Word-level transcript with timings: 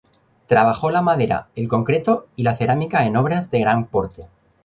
Trabajó 0.47 0.89
la 0.89 1.03
madera, 1.03 1.49
el 1.55 1.67
concreto 1.67 2.25
y 2.35 2.41
la 2.41 2.55
cerámica 2.55 3.05
en 3.05 3.15
obras 3.15 3.51
de 3.51 3.59
gran 3.59 3.85
porte. 3.85 4.25